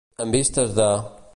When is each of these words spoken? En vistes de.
En 0.23 0.31
vistes 0.37 0.73
de. 0.81 0.89